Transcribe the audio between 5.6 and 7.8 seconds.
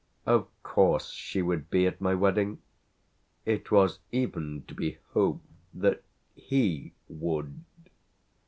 that he would.